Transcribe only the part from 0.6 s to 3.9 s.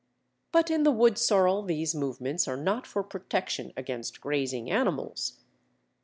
in the Woodsorrel these movements are not for protection